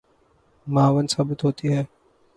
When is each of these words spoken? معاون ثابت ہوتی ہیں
معاون 0.67 1.07
ثابت 1.07 1.43
ہوتی 1.43 1.73
ہیں 1.73 1.83